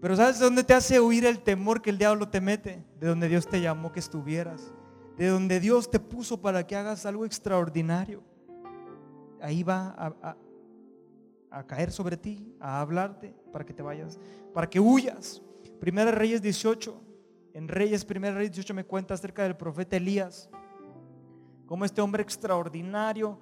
[0.00, 2.82] Pero ¿sabes de dónde te hace huir el temor que el diablo te mete?
[2.98, 4.72] De donde Dios te llamó que estuvieras.
[5.18, 8.22] De donde Dios te puso para que hagas algo extraordinario.
[9.42, 10.36] Ahí va a,
[11.50, 14.18] a caer sobre ti, a hablarte para que te vayas,
[14.54, 15.42] para que huyas.
[15.78, 17.02] Primera Reyes 18.
[17.52, 20.48] En Reyes, Primera Reyes 18 me cuenta acerca del profeta Elías.
[21.66, 23.38] Como este hombre extraordinario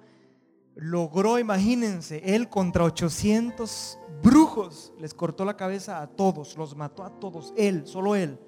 [0.77, 7.09] logró, imagínense, él contra 800 brujos les cortó la cabeza a todos, los mató a
[7.09, 8.39] todos, él, solo él.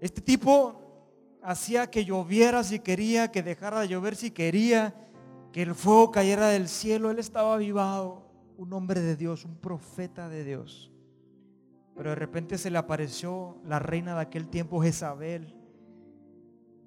[0.00, 4.94] Este tipo hacía que lloviera si quería, que dejara de llover si quería,
[5.52, 8.22] que el fuego cayera del cielo, él estaba avivado,
[8.56, 10.92] un hombre de Dios, un profeta de Dios.
[11.96, 15.54] Pero de repente se le apareció la reina de aquel tiempo, Jezabel,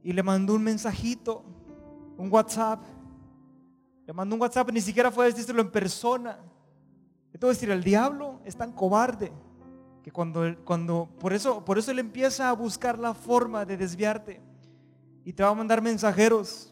[0.03, 1.43] y le mandó un mensajito,
[2.17, 2.83] un WhatsApp.
[4.13, 6.37] Le mandó un WhatsApp, ni siquiera fue a decírselo en persona.
[7.33, 9.33] A decir, el diablo es tan cobarde
[10.03, 14.39] que cuando, cuando por, eso, por eso él empieza a buscar la forma de desviarte
[15.25, 16.71] y te va a mandar mensajeros.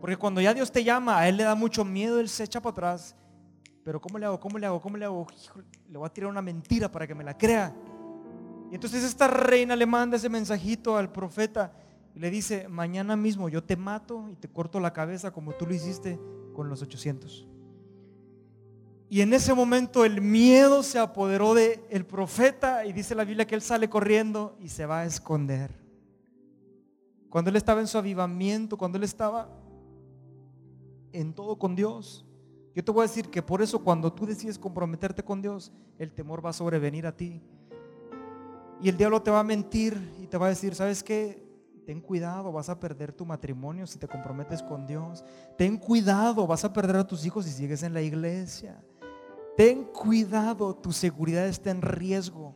[0.00, 2.62] Porque cuando ya Dios te llama, a él le da mucho miedo, él se echa
[2.62, 3.14] para atrás.
[3.84, 4.40] Pero ¿cómo le hago?
[4.40, 4.80] ¿Cómo le hago?
[4.80, 5.26] ¿Cómo le hago?
[5.90, 7.76] le voy a tirar una mentira para que me la crea.
[8.70, 11.74] Y entonces esta reina le manda ese mensajito al profeta
[12.14, 15.66] y le dice, mañana mismo yo te mato y te corto la cabeza como tú
[15.66, 16.18] lo hiciste
[16.54, 17.46] con los 800.
[19.10, 23.46] Y en ese momento el miedo se apoderó de el profeta y dice la Biblia
[23.46, 25.72] que él sale corriendo y se va a esconder.
[27.30, 29.48] Cuando él estaba en su avivamiento, cuando él estaba
[31.12, 32.24] en todo con Dios.
[32.74, 36.12] Yo te voy a decir que por eso cuando tú decides comprometerte con Dios, el
[36.12, 37.42] temor va a sobrevenir a ti.
[38.80, 41.47] Y el diablo te va a mentir y te va a decir, ¿sabes qué?
[41.88, 45.24] Ten cuidado, vas a perder tu matrimonio si te comprometes con Dios.
[45.56, 48.84] Ten cuidado, vas a perder a tus hijos si sigues en la iglesia.
[49.56, 52.54] Ten cuidado, tu seguridad está en riesgo.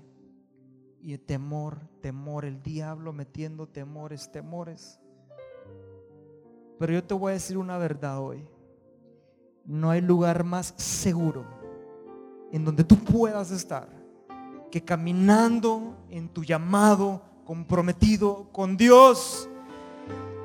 [1.01, 5.01] Y temor, temor, el diablo metiendo temores, temores.
[6.79, 8.47] Pero yo te voy a decir una verdad hoy.
[9.65, 11.47] No hay lugar más seguro
[12.53, 13.89] en donde tú puedas estar
[14.71, 19.49] que caminando en tu llamado comprometido con Dios.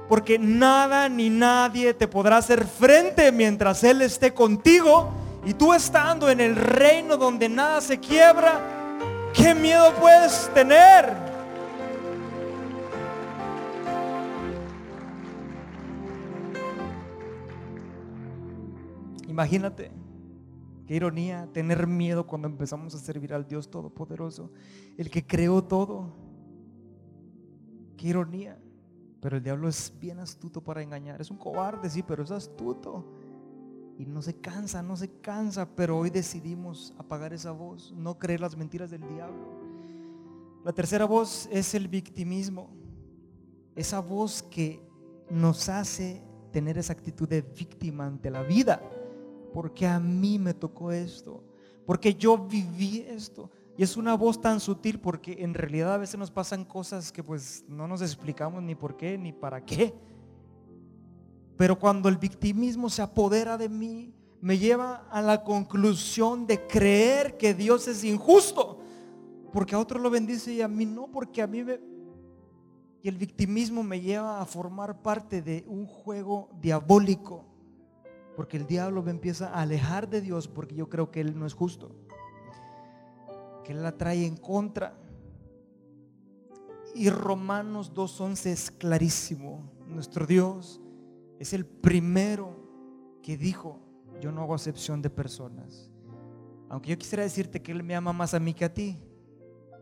[0.10, 5.10] Porque nada ni nadie te podrá hacer frente mientras Él esté contigo
[5.46, 8.60] y tú estando en el reino donde nada se quiebra,
[9.34, 11.14] ¿qué miedo puedes tener?
[19.28, 19.92] Imagínate,
[20.88, 24.52] qué ironía tener miedo cuando empezamos a servir al Dios Todopoderoso,
[24.98, 26.27] el que creó todo.
[27.98, 28.58] Qué ironía.
[29.20, 31.20] Pero el diablo es bien astuto para engañar.
[31.20, 33.04] Es un cobarde, sí, pero es astuto
[33.98, 38.40] y no se cansa, no se cansa, pero hoy decidimos apagar esa voz, no creer
[38.42, 39.58] las mentiras del diablo.
[40.64, 42.70] La tercera voz es el victimismo,
[43.76, 44.86] esa voz que
[45.30, 48.82] nos hace tener esa actitud de víctima ante la vida,
[49.54, 51.44] porque a mí me tocó esto,
[51.86, 53.50] porque yo viví esto.
[53.78, 57.24] Y es una voz tan sutil porque en realidad a veces nos pasan cosas que
[57.24, 59.94] pues no nos explicamos ni por qué ni para qué.
[61.56, 67.38] Pero cuando el victimismo se apodera de mí, me lleva a la conclusión de creer
[67.38, 68.80] que Dios es injusto.
[69.54, 71.80] Porque a otro lo bendice y a mí no, porque a mí me...
[73.04, 77.46] Y el victimismo me lleva a formar parte de un juego diabólico.
[78.36, 81.46] Porque el diablo me empieza a alejar de Dios porque yo creo que Él no
[81.46, 81.96] es justo.
[83.68, 84.98] Que la trae en contra.
[86.96, 89.70] Y Romanos 2.11 es clarísimo.
[89.86, 90.80] Nuestro Dios
[91.38, 92.56] es el primero
[93.22, 93.82] que dijo,
[94.22, 95.92] yo no hago acepción de personas.
[96.70, 98.98] Aunque yo quisiera decirte que Él me ama más a mí que a ti.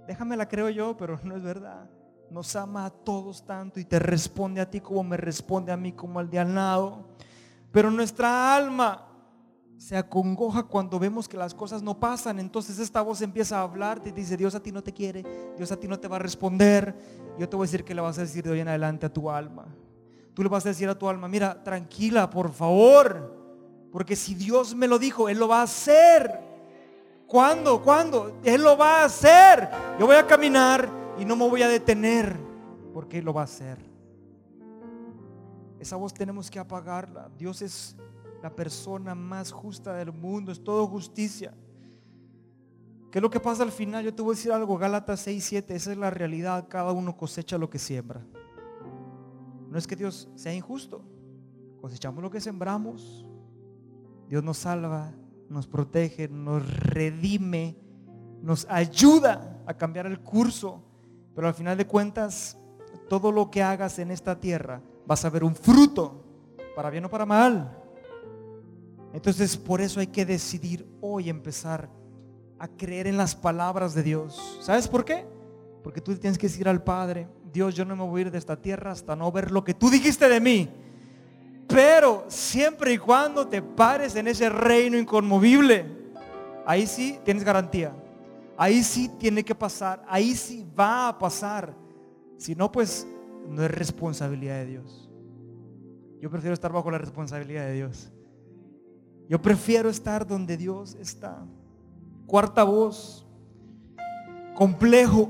[0.07, 1.87] Déjame la creo yo, pero no es verdad.
[2.31, 5.91] Nos ama a todos tanto y te responde a ti como me responde a mí
[5.91, 7.07] como al de al lado.
[7.71, 9.04] Pero nuestra alma
[9.77, 12.39] se acongoja cuando vemos que las cosas no pasan.
[12.39, 15.23] Entonces esta voz empieza a hablar, te dice, Dios a ti no te quiere,
[15.57, 16.95] Dios a ti no te va a responder.
[17.37, 19.13] Yo te voy a decir que le vas a decir de hoy en adelante a
[19.13, 19.65] tu alma.
[20.33, 23.33] Tú le vas a decir a tu alma, mira, tranquila, por favor.
[23.91, 26.41] Porque si Dios me lo dijo, Él lo va a hacer.
[27.27, 27.81] ¿Cuándo?
[27.81, 28.39] ¿Cuándo?
[28.43, 29.69] Él lo va a hacer.
[29.99, 32.35] Yo voy a caminar y no me voy a detener.
[32.93, 33.77] Porque Él lo va a hacer.
[35.79, 37.29] Esa voz tenemos que apagarla.
[37.37, 37.95] Dios es
[38.41, 40.51] la persona más justa del mundo.
[40.51, 41.53] Es todo justicia.
[43.11, 44.03] ¿Qué es lo que pasa al final?
[44.03, 44.77] Yo te voy a decir algo.
[44.77, 45.75] Gálatas 6, 7.
[45.75, 46.67] Esa es la realidad.
[46.67, 48.21] Cada uno cosecha lo que siembra.
[49.69, 51.01] No es que Dios sea injusto.
[51.81, 53.25] Cosechamos lo que sembramos.
[54.27, 55.13] Dios nos salva,
[55.49, 57.77] nos protege, nos redime,
[58.41, 60.83] nos ayuda a cambiar el curso.
[61.35, 62.57] Pero al final de cuentas,
[63.07, 66.23] todo lo que hagas en esta tierra vas a ver un fruto,
[66.75, 67.84] para bien o para mal.
[69.15, 71.89] Entonces por eso hay que decidir hoy empezar
[72.59, 74.59] a creer en las palabras de Dios.
[74.61, 75.25] ¿Sabes por qué?
[75.81, 78.37] Porque tú tienes que decir al Padre, Dios, yo no me voy a ir de
[78.37, 80.69] esta tierra hasta no ver lo que tú dijiste de mí.
[81.65, 85.85] Pero siempre y cuando te pares en ese reino inconmovible,
[86.65, 87.95] ahí sí tienes garantía.
[88.57, 90.03] Ahí sí tiene que pasar.
[90.09, 91.73] Ahí sí va a pasar.
[92.37, 93.07] Si no, pues
[93.47, 95.09] no es responsabilidad de Dios.
[96.19, 98.11] Yo prefiero estar bajo la responsabilidad de Dios.
[99.27, 101.45] Yo prefiero estar donde Dios está.
[102.27, 103.25] Cuarta voz.
[104.55, 105.29] complejo.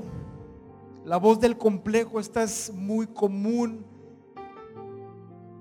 [1.04, 3.84] La voz del complejo, esta es muy común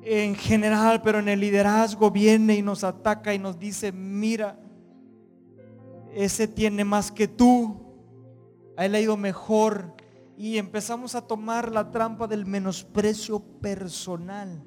[0.06, 4.60] en general, pero en el liderazgo viene y nos ataca y nos dice, mira,
[6.14, 7.76] ese tiene más que tú,
[8.78, 9.96] a él ha ido mejor.
[10.38, 14.64] Y empezamos a tomar la trampa del menosprecio personal.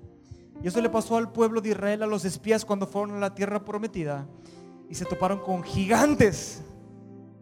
[0.63, 3.35] Y eso le pasó al pueblo de Israel, a los espías cuando fueron a la
[3.35, 4.27] tierra prometida
[4.89, 6.63] y se toparon con gigantes.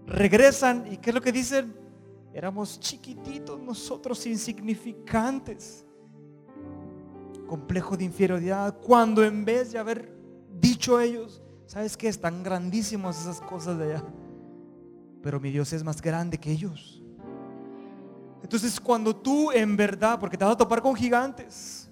[0.06, 1.74] Regresan y ¿qué es lo que dicen?
[2.34, 5.84] Éramos chiquititos nosotros, insignificantes.
[7.46, 8.78] Complejo de inferioridad.
[8.80, 10.12] Cuando en vez de haber
[10.60, 12.08] dicho ellos, ¿sabes qué?
[12.08, 14.04] Están grandísimos esas cosas de allá.
[15.22, 17.02] Pero mi Dios es más grande que ellos.
[18.42, 21.85] Entonces cuando tú en verdad, porque te vas a topar con gigantes,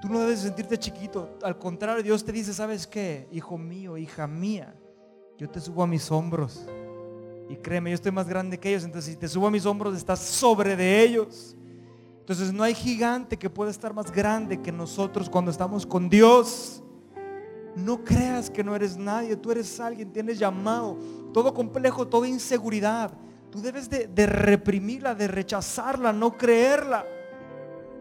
[0.00, 1.38] tú no debes sentirte chiquito.
[1.42, 3.28] Al contrario, Dios te dice, ¿sabes qué?
[3.32, 4.74] Hijo mío, hija mía,
[5.36, 6.64] yo te subo a mis hombros.
[7.48, 8.84] Y créeme, yo estoy más grande que ellos.
[8.84, 11.56] Entonces, si te subo a mis hombros, estás sobre de ellos.
[12.20, 16.82] Entonces, no hay gigante que pueda estar más grande que nosotros cuando estamos con Dios.
[17.74, 19.34] No creas que no eres nadie.
[19.36, 20.98] Tú eres alguien, tienes llamado.
[21.32, 23.12] Todo complejo, toda inseguridad.
[23.50, 27.06] Tú debes de, de reprimirla, de rechazarla, no creerla.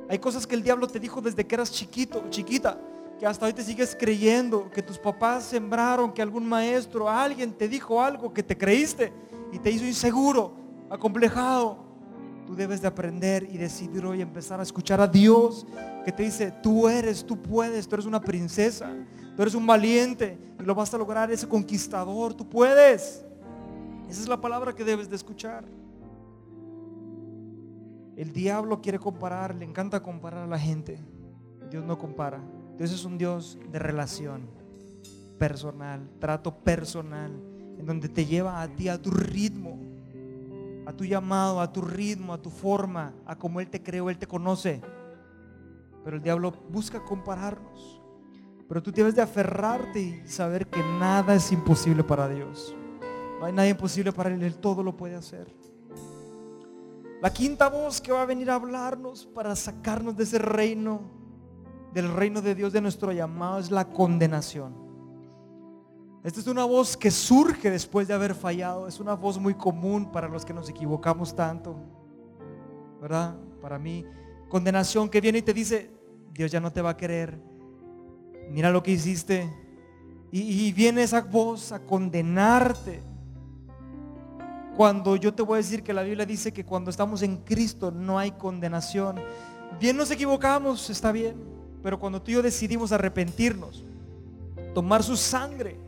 [0.10, 2.80] Hay cosas que el diablo te dijo desde que eras chiquito, chiquita
[3.18, 7.68] que hasta hoy te sigues creyendo, que tus papás sembraron, que algún maestro, alguien te
[7.68, 9.12] dijo algo que te creíste
[9.52, 10.54] y te hizo inseguro,
[10.90, 11.86] acomplejado.
[12.46, 15.66] Tú debes de aprender y decidir hoy empezar a escuchar a Dios
[16.06, 18.90] que te dice, tú eres, tú puedes, tú eres una princesa,
[19.36, 23.26] tú eres un valiente y lo vas a lograr, ese conquistador, tú puedes.
[24.10, 25.66] Esa es la palabra que debes de escuchar.
[28.18, 31.00] El diablo quiere comparar, le encanta comparar a la gente.
[31.70, 32.42] Dios no compara.
[32.76, 34.50] Dios es un Dios de relación
[35.38, 37.32] personal, trato personal,
[37.78, 39.80] en donde te lleva a ti a tu ritmo,
[40.88, 44.18] a tu llamado, a tu ritmo, a tu forma, a como Él te creó, Él
[44.18, 44.82] te conoce.
[46.04, 48.02] Pero el diablo busca compararnos.
[48.68, 52.76] Pero tú tienes de aferrarte y saber que nada es imposible para Dios.
[53.40, 55.57] No hay nada imposible para Él, Él todo lo puede hacer.
[57.22, 61.18] La quinta voz que va a venir a hablarnos para sacarnos de ese reino
[61.94, 64.76] del reino de Dios de nuestro llamado es la condenación.
[66.24, 68.88] Esta es una voz que surge después de haber fallado.
[68.88, 71.76] Es una voz muy común para los que nos equivocamos tanto.
[73.02, 73.36] ¿Verdad?
[73.62, 74.06] Para mí,
[74.50, 75.90] condenación que viene y te dice,
[76.34, 77.40] Dios ya no te va a querer.
[78.52, 79.52] Mira lo que hiciste.
[80.32, 83.02] Y, y viene esa voz a condenarte.
[84.78, 87.90] Cuando yo te voy a decir que la Biblia dice que cuando estamos en Cristo
[87.90, 89.20] no hay condenación.
[89.80, 91.36] Bien nos equivocamos, está bien.
[91.82, 93.84] Pero cuando tú y yo decidimos arrepentirnos,
[94.76, 95.80] tomar su sangre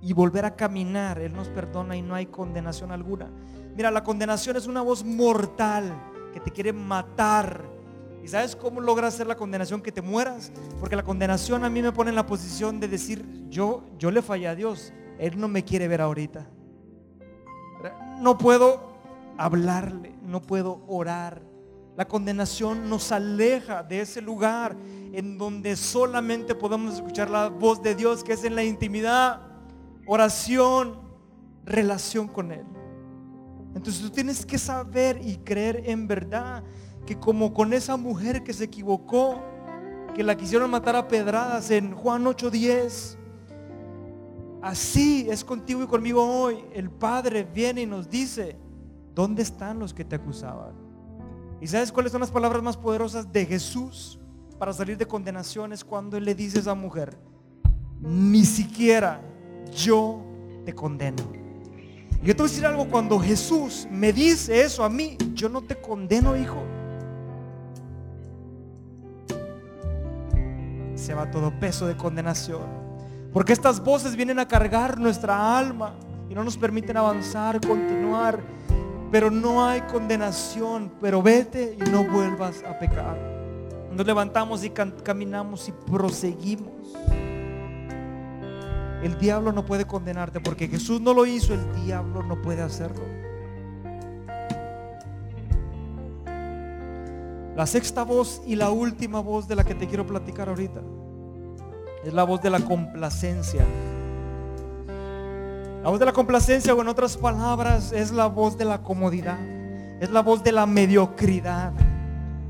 [0.00, 3.30] y volver a caminar, Él nos perdona y no hay condenación alguna.
[3.76, 5.94] Mira, la condenación es una voz mortal
[6.34, 7.62] que te quiere matar.
[8.24, 10.50] ¿Y sabes cómo logra hacer la condenación que te mueras?
[10.80, 14.20] Porque la condenación a mí me pone en la posición de decir, yo, yo le
[14.20, 16.44] fallé a Dios, Él no me quiere ver ahorita.
[18.22, 18.80] No puedo
[19.36, 21.42] hablarle, no puedo orar.
[21.96, 24.76] La condenación nos aleja de ese lugar
[25.12, 29.40] en donde solamente podemos escuchar la voz de Dios, que es en la intimidad,
[30.06, 31.00] oración,
[31.64, 32.64] relación con Él.
[33.74, 36.62] Entonces tú tienes que saber y creer en verdad
[37.04, 39.42] que como con esa mujer que se equivocó,
[40.14, 43.18] que la quisieron matar a pedradas en Juan 8:10,
[44.62, 46.64] así es contigo y conmigo hoy.
[46.72, 48.56] El Padre viene y nos dice,
[49.14, 50.72] ¿dónde están los que te acusaban?
[51.60, 54.18] ¿Y sabes cuáles son las palabras más poderosas de Jesús?
[54.62, 57.18] para salir de condenaciones cuando Él le dice a esa mujer,
[58.00, 59.20] ni siquiera
[59.74, 60.22] yo
[60.64, 61.20] te condeno.
[62.22, 65.48] Y yo te voy a decir algo, cuando Jesús me dice eso a mí, yo
[65.48, 66.62] no te condeno, hijo.
[70.94, 72.81] Se va todo peso de condenación.
[73.32, 75.94] Porque estas voces vienen a cargar nuestra alma
[76.28, 78.40] y no nos permiten avanzar, continuar.
[79.10, 80.92] Pero no hay condenación.
[81.00, 83.32] Pero vete y no vuelvas a pecar
[83.94, 86.72] nos levantamos y caminamos y proseguimos.
[89.02, 93.02] El diablo no puede condenarte porque Jesús no lo hizo, el diablo no puede hacerlo.
[97.56, 100.80] La sexta voz y la última voz de la que te quiero platicar ahorita
[102.04, 103.64] es la voz de la complacencia.
[105.82, 109.38] La voz de la complacencia o en otras palabras es la voz de la comodidad,
[110.00, 111.72] es la voz de la mediocridad.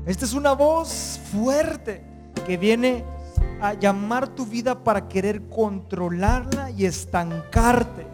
[0.05, 2.03] Esta es una voz fuerte
[2.45, 3.03] que viene
[3.61, 8.05] a llamar tu vida para querer controlarla y estancarte.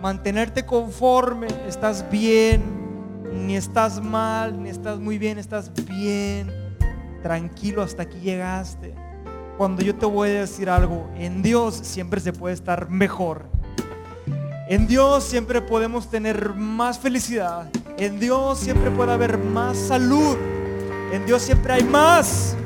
[0.00, 2.62] mantenerte conforme, estás bien,
[3.46, 6.50] ni estás mal, ni estás muy bien, estás bien,
[7.22, 9.03] tranquilo, hasta aquí llegaste.
[9.56, 13.46] Cuando yo te voy a decir algo, en Dios siempre se puede estar mejor.
[14.68, 17.68] En Dios siempre podemos tener más felicidad.
[17.96, 20.36] En Dios siempre puede haber más salud.
[21.12, 22.56] En Dios siempre hay más.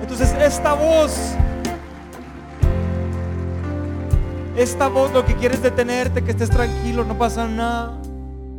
[0.00, 1.12] Entonces esta voz,
[4.56, 7.98] esta voz lo que quiere es detenerte, que estés tranquilo, no pasa nada.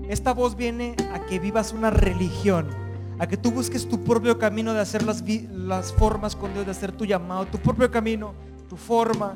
[0.09, 2.67] Esta voz viene a que vivas una religión,
[3.22, 6.72] a que tú busques tu propio camino de hacer las, las formas con Dios, de
[6.72, 8.34] hacer tu llamado, tu propio camino,
[8.67, 9.36] tu forma.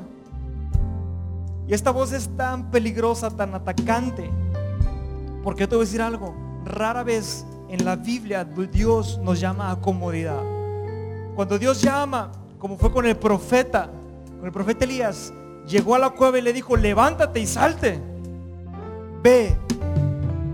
[1.68, 4.28] Y esta voz es tan peligrosa, tan atacante.
[5.44, 6.34] Porque yo te voy a decir algo,
[6.64, 10.42] rara vez en la Biblia Dios nos llama a comodidad.
[11.36, 13.88] Cuando Dios llama, como fue con el profeta,
[14.36, 15.32] con el profeta Elías,
[15.64, 18.00] llegó a la cueva y le dijo, levántate y salte.
[19.22, 19.56] Ve.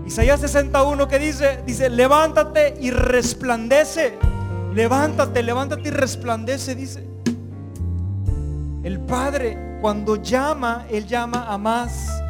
[0.05, 4.17] Isaías 61 que dice, dice, levántate y resplandece.
[4.73, 7.07] Levántate, levántate y resplandece, dice.
[8.83, 12.21] El Padre cuando llama, Él llama a más.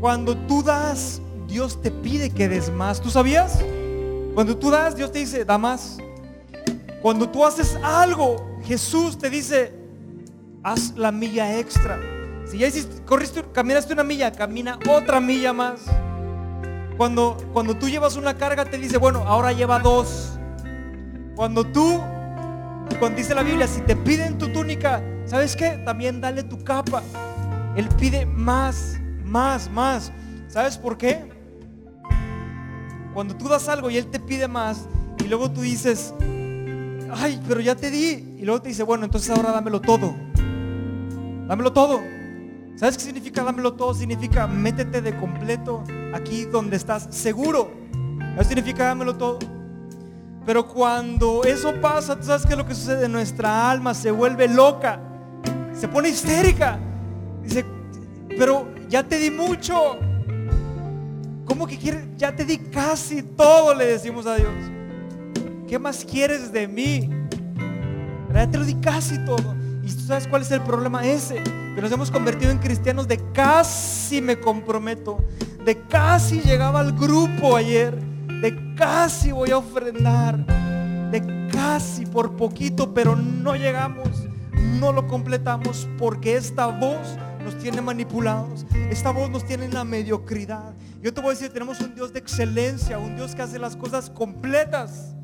[0.00, 3.00] Cuando tú das, Dios te pide que des más.
[3.00, 3.58] ¿Tú sabías?
[4.34, 5.98] Cuando tú das, Dios te dice, da más.
[7.02, 9.72] Cuando tú haces algo, Jesús te dice,
[10.62, 11.98] haz la milla extra.
[12.46, 15.80] Si ya hiciste, corriste, caminaste una milla, camina otra milla más.
[17.00, 20.38] Cuando, cuando tú llevas una carga, te dice, bueno, ahora lleva dos.
[21.34, 21.98] Cuando tú,
[22.98, 25.80] cuando dice la Biblia, si te piden tu túnica, ¿Sabes qué?
[25.82, 27.02] También dale tu capa.
[27.74, 30.12] Él pide más, más, más.
[30.48, 31.24] ¿Sabes por qué?
[33.14, 34.86] Cuando tú das algo y Él te pide más
[35.24, 36.12] y luego tú dices,
[37.14, 38.36] ay, pero ya te di.
[38.36, 40.14] Y luego te dice, bueno, entonces ahora dámelo todo.
[41.48, 42.19] Dámelo todo.
[42.80, 43.92] ¿Sabes qué significa dámelo todo?
[43.92, 47.70] Significa métete de completo aquí donde estás seguro.
[48.38, 49.38] Eso significa dámelo todo.
[50.46, 53.06] Pero cuando eso pasa, ¿tú sabes qué es lo que sucede?
[53.06, 54.98] Nuestra alma se vuelve loca
[55.74, 56.78] se pone histérica.
[57.42, 57.66] Dice,
[58.30, 59.98] pero ya te di mucho.
[61.44, 62.06] ¿Cómo que quieres?
[62.16, 64.54] Ya te di casi todo, le decimos a Dios.
[65.68, 67.10] ¿Qué más quieres de mí?
[68.32, 69.54] Ya te lo di casi todo.
[69.82, 71.42] ¿Y tú sabes cuál es el problema ese?
[71.80, 75.24] Que nos hemos convertido en cristianos de casi me comprometo.
[75.64, 77.98] De casi llegaba al grupo ayer.
[78.42, 80.44] De casi voy a ofrendar.
[81.10, 84.28] De casi por poquito, pero no llegamos
[84.78, 88.66] no lo completamos porque esta voz nos tiene manipulados.
[88.90, 90.74] Esta voz nos tiene en la mediocridad.
[91.00, 93.74] Yo te voy a decir, tenemos un Dios de excelencia, un Dios que hace las
[93.76, 95.14] cosas completas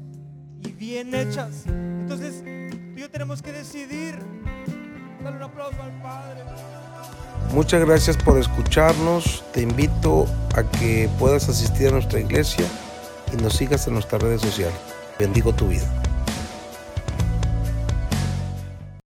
[0.63, 1.65] y bien hechas.
[1.67, 4.17] Entonces, tú y yo tenemos que decidir.
[5.27, 6.41] Dale un aplauso al Padre.
[7.53, 9.43] Muchas gracias por escucharnos.
[9.53, 10.25] Te invito
[10.55, 12.65] a que puedas asistir a nuestra iglesia
[13.33, 14.77] y nos sigas en nuestras redes sociales.
[15.19, 15.83] Bendigo tu vida.